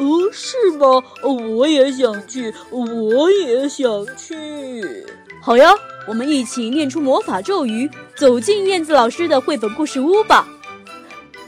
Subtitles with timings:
[0.00, 0.86] 哦，是吗？
[1.22, 5.06] 我也想去，我也想去。
[5.42, 5.74] 好呀，
[6.08, 10.48] 我们一起念出魔法咒语，走进燕子老师的绘本故事屋吧。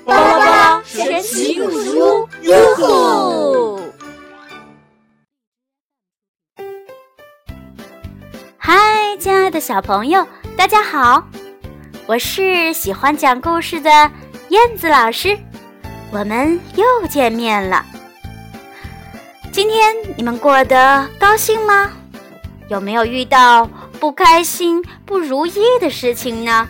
[0.04, 3.80] 巴拉巴拉神奇故事屋，哟吼！
[8.58, 10.26] 嗨，亲爱的小朋友，
[10.58, 11.26] 大家好！
[12.06, 13.90] 我是喜欢讲故事的
[14.50, 15.38] 燕子老师，
[16.12, 17.82] 我们又见面了。
[19.62, 21.92] 今天你们过得高兴吗？
[22.68, 23.64] 有没有遇到
[24.00, 26.66] 不开心、不如意的事情呢？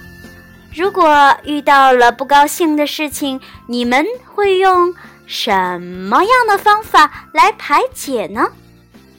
[0.74, 4.94] 如果遇到了不高兴的事情，你们会用
[5.26, 8.50] 什么样的方法来排解呢？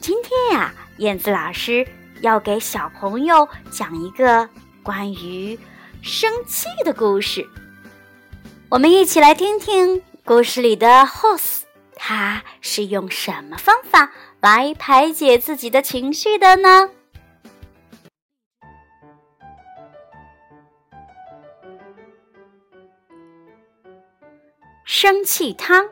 [0.00, 1.84] 今天呀，燕子老师
[2.20, 4.48] 要给小朋友讲一个
[4.84, 5.58] 关于
[6.00, 7.44] 生气的故事。
[8.68, 11.62] 我们一起来听听故事里的 Horse，
[12.06, 16.90] 他是用什么方法来排解自己的情绪的呢？
[24.84, 25.88] 生气汤。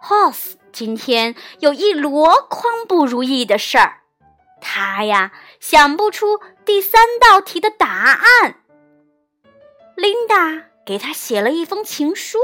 [0.00, 4.02] Horse 今天有一箩筐不如意的事儿，
[4.60, 8.62] 他呀想不出第三道题的答案。
[9.98, 12.38] 琳达给他写了一封情书，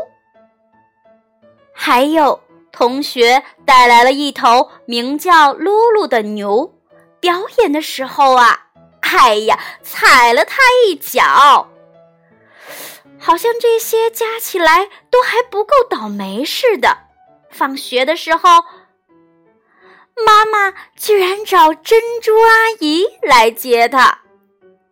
[1.73, 6.75] 还有同学带来了一头名叫露露的牛，
[7.21, 8.61] 表演的时候啊。
[9.01, 11.69] 哎呀，踩了他一脚，
[13.21, 16.99] 好像这些加起来都还不够倒霉似的。
[17.49, 18.65] 放学的时候，
[20.27, 24.24] 妈妈居然找珍珠阿姨来接他。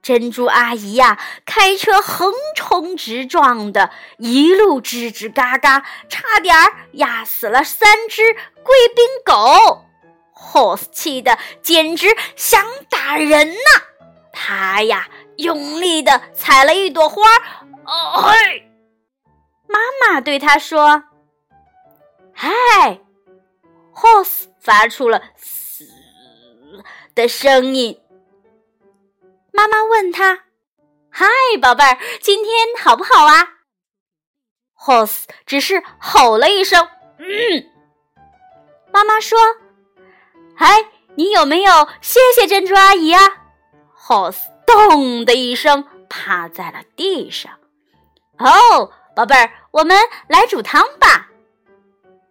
[0.02, 6.54] 珍珠阿姨呀，开车横冲直撞的，一路吱吱嘎嘎，差点
[6.92, 9.86] 压死了三只贵宾狗。
[10.34, 13.82] Horse 气的简直想打人呐！
[14.32, 17.22] 他呀，用力的采了一朵花。
[17.84, 18.68] 哦嘿！
[19.68, 21.04] 妈妈对他说
[22.34, 22.50] ：“嗨
[23.94, 25.86] ！”Horse 发出了“嘶”
[27.14, 28.00] 的声音。
[29.52, 30.44] 妈妈问他
[31.10, 31.26] ：“嗨，
[31.60, 33.48] 宝贝儿，今天好不好啊
[34.78, 36.88] ？”Horse 只是吼了一声
[37.20, 37.26] ：“嗯。”
[38.92, 39.38] 妈妈说
[40.56, 40.86] ：“嗨，
[41.16, 43.20] 你有没有谢谢珍珠阿姨啊？”
[43.96, 47.52] Horse 咚的一声趴在了地上。
[48.38, 49.96] 哦，宝贝儿，我们
[50.28, 51.28] 来煮汤吧。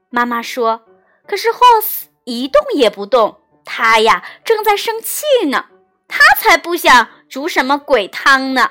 [0.10, 0.84] 妈妈说。
[1.28, 5.68] 可是 Horse 一动也不动，他呀正在生气呢。
[6.28, 8.70] 他才不想煮什么鬼汤呢。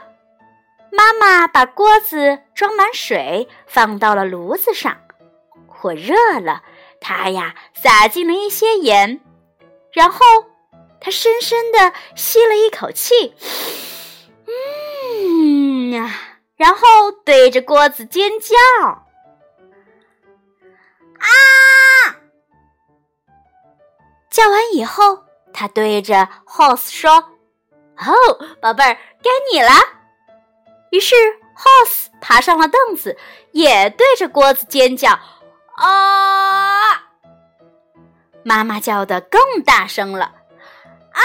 [0.93, 4.97] 妈妈把锅子装满水，放到了炉子上。
[5.67, 6.63] 火热了，
[7.01, 9.21] 他呀撒进了一些盐，
[9.93, 10.21] 然后。
[11.03, 13.35] 他深深的吸了一口气，
[14.45, 16.15] 嗯呀，
[16.57, 18.55] 然后对着锅子尖叫，
[21.17, 21.33] 啊！
[24.29, 25.25] 叫完以后，
[25.55, 27.31] 他对着 Horse 说
[28.01, 28.13] ：“哦，
[28.61, 29.71] 宝贝儿，该你了。”
[30.91, 31.15] 于是
[31.57, 33.17] Horse 爬上了凳子，
[33.53, 35.19] 也对着锅子尖叫，
[35.77, 37.05] 啊！
[38.43, 40.33] 妈妈叫的更大声了。
[41.13, 41.23] 啊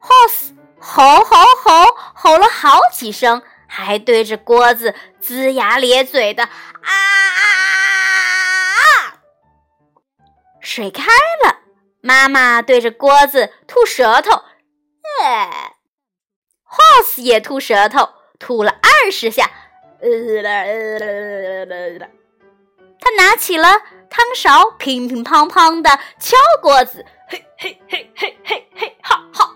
[0.00, 6.50] Horse 吼吼吼吼了好几声，还对着锅子龇牙咧嘴的啊！
[10.60, 11.04] 水开
[11.44, 11.55] 了，
[12.06, 14.30] 妈妈对着锅子吐舌头，
[15.24, 15.72] 呃
[16.64, 19.50] ，Horse 也吐舌头，吐了二十下，
[23.00, 29.50] 他拿起了汤勺，乒乒乓乓的敲锅子，嘿嘿嘿嘿嘿嘿，哈哈。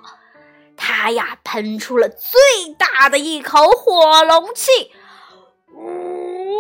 [0.77, 2.37] 他呀，喷出了最
[2.77, 4.93] 大的一口火龙气，
[5.73, 6.59] 呜！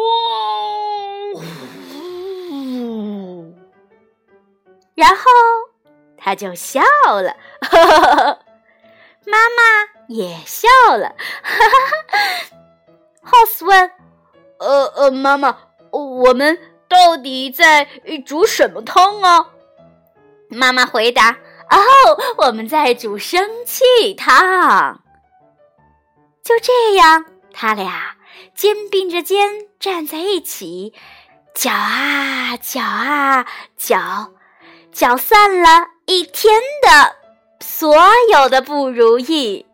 [4.94, 5.24] 然后
[6.30, 7.34] 他就笑了。
[9.26, 11.16] 妈妈也笑了。
[13.24, 13.90] House 问
[14.60, 15.58] ：“呃呃，妈妈，
[15.90, 16.56] 我们
[16.88, 17.84] 到底在
[18.24, 19.48] 煮什么汤啊？”
[20.48, 21.30] 妈妈回答
[21.68, 21.76] ：“哦，
[22.38, 25.02] 我们在煮生气汤。”
[26.44, 28.16] 就这样，他俩
[28.54, 30.94] 肩并着肩站在一起，
[31.54, 34.32] 搅啊搅啊搅，
[34.92, 37.14] 搅散了一天的
[37.60, 37.96] 所
[38.32, 39.64] 有的不如意。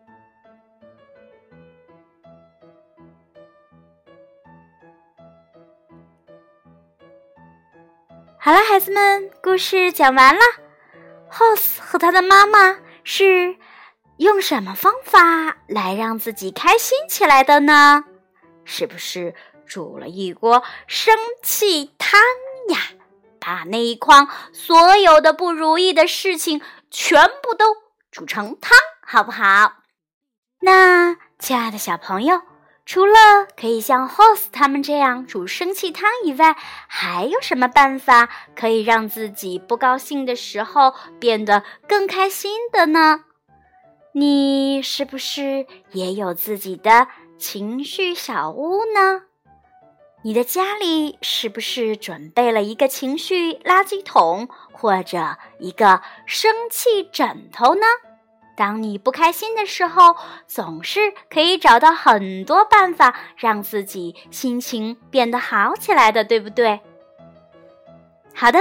[8.37, 10.41] 好了，孩子们，故事讲完了。
[11.31, 13.57] House 和他的妈妈是。
[14.17, 18.03] 用什么方法来让自己开心起来的呢？
[18.63, 19.35] 是不是
[19.67, 22.19] 煮了一锅生气汤
[22.69, 22.79] 呀？
[23.39, 27.65] 把那一筐所有的不如意的事情全部都
[28.11, 29.73] 煮成汤，好不好？
[30.61, 32.41] 那亲爱的小朋友，
[32.85, 36.55] 除了可以像 Host 他们这样煮生气汤以外，
[36.87, 43.25] 还有什么办法可以让自己不高兴的时候变得更开心的呢？
[44.13, 47.07] 你是不是也有自己的
[47.37, 49.26] 情绪小屋呢？
[50.27, 57.81] 你的家里是不是准备了一个情绪垃圾桶或者一个生气枕头呢？
[58.53, 66.81] 当你不开心的时候，总是可以找到很多办法让自己心情变得好起来的，对不对？
[68.35, 68.59] 好的，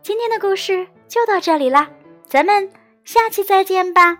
[0.00, 1.90] 今天的故事就到这里啦，
[2.26, 2.70] 咱们
[3.04, 4.18] 下期再见吧。